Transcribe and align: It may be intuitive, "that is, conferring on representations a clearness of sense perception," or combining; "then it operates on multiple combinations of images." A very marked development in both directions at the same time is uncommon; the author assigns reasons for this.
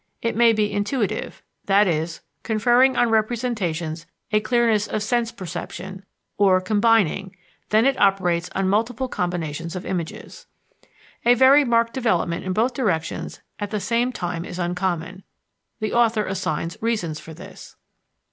It 0.23 0.35
may 0.35 0.51
be 0.51 0.71
intuitive, 0.73 1.43
"that 1.67 1.85
is, 1.87 2.21
conferring 2.41 2.97
on 2.97 3.11
representations 3.11 4.07
a 4.31 4.39
clearness 4.39 4.87
of 4.87 5.03
sense 5.03 5.31
perception," 5.31 6.03
or 6.39 6.59
combining; 6.59 7.35
"then 7.69 7.85
it 7.85 7.99
operates 8.01 8.49
on 8.55 8.67
multiple 8.67 9.07
combinations 9.07 9.75
of 9.75 9.85
images." 9.85 10.47
A 11.23 11.35
very 11.35 11.63
marked 11.63 11.93
development 11.93 12.45
in 12.45 12.51
both 12.51 12.73
directions 12.73 13.41
at 13.59 13.69
the 13.69 13.79
same 13.79 14.11
time 14.11 14.43
is 14.43 14.57
uncommon; 14.57 15.21
the 15.79 15.93
author 15.93 16.25
assigns 16.25 16.77
reasons 16.81 17.19
for 17.19 17.35
this. 17.35 17.75